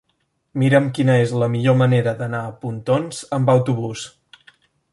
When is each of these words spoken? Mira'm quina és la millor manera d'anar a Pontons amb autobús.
Mira'm 0.61 0.87
quina 0.97 1.17
és 1.25 1.33
la 1.43 1.49
millor 1.55 1.77
manera 1.81 2.13
d'anar 2.21 2.41
a 2.47 2.55
Pontons 2.65 3.21
amb 3.39 3.53
autobús. 3.55 4.07